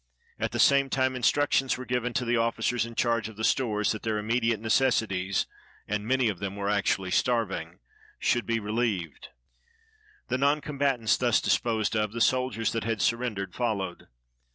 [0.39, 3.91] At the same time instructions were given to the ofl&cers in charge of the stores
[3.91, 5.45] that their immediate ne cessities—
[5.87, 7.77] and many of them were actually starving—
[8.29, 9.25] should be reHeved.
[10.27, 14.07] The non combatants thus disposed of, the soldiers that had surrendered followed.